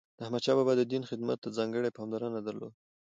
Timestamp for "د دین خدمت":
0.77-1.37